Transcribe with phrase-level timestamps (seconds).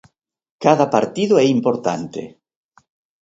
[0.65, 2.21] Cada partido é importante.